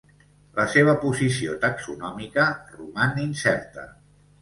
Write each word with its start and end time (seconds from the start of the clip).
La 0.59 0.65
seva 0.75 0.95
posició 1.03 1.59
taxonòmica 1.67 2.49
roman 2.81 3.25
incerta. 3.29 3.91